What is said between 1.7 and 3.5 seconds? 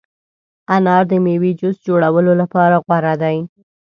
جوړولو لپاره غوره دی.